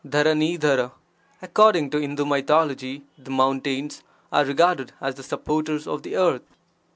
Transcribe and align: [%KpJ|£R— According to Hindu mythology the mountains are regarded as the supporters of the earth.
[%KpJ|£R— 0.03 0.91
According 1.43 1.91
to 1.91 1.99
Hindu 1.99 2.25
mythology 2.25 3.03
the 3.19 3.29
mountains 3.29 4.01
are 4.31 4.43
regarded 4.43 4.93
as 4.99 5.13
the 5.13 5.21
supporters 5.21 5.85
of 5.85 6.01
the 6.01 6.15
earth. 6.15 6.41